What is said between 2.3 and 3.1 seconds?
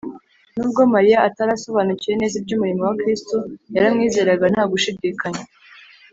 iby’umurimo wa